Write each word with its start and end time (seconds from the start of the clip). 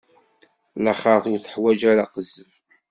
Laxert 0.83 1.25
ur 1.31 1.39
teḥwaǧ 1.39 1.81
ara 1.91 2.03
aqezzeb. 2.05 2.51